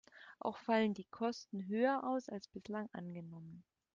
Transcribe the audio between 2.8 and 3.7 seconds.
angenommen.